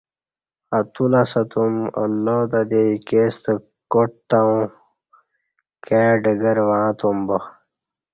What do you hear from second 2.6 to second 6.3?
دےایکےستہ کاٹ تہ اوں کئ